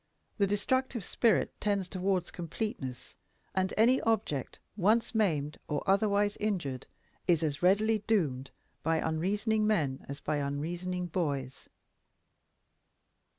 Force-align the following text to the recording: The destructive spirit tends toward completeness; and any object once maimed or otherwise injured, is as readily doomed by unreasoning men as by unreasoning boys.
The 0.39 0.47
destructive 0.47 1.05
spirit 1.05 1.53
tends 1.61 1.87
toward 1.87 2.33
completeness; 2.33 3.15
and 3.53 3.71
any 3.77 4.01
object 4.01 4.57
once 4.75 5.13
maimed 5.13 5.59
or 5.67 5.83
otherwise 5.85 6.37
injured, 6.39 6.87
is 7.27 7.43
as 7.43 7.61
readily 7.61 7.99
doomed 7.99 8.49
by 8.81 8.97
unreasoning 8.97 9.67
men 9.67 10.03
as 10.09 10.19
by 10.19 10.37
unreasoning 10.37 11.05
boys. 11.05 11.69